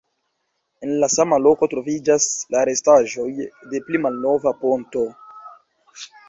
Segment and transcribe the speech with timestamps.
[0.85, 3.27] En la sama loko troviĝas la restaĵoj
[3.75, 5.05] de pli malnova ponto.